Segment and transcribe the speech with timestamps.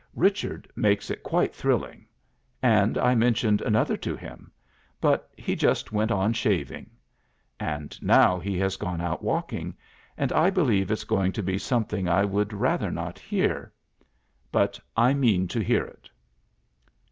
[0.15, 2.07] Richard makes it quite thrilling.
[2.63, 4.51] And I mentioned another to him.
[4.99, 6.89] But he just went on shaving.
[7.59, 9.75] And now he has gone out walking,
[10.17, 13.71] and I believe it's going to be something I would rather not hear.
[14.51, 16.09] But I mean to hear it."